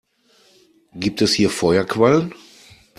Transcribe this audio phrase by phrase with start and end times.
[0.95, 2.33] Gibt es hier Feuerquallen?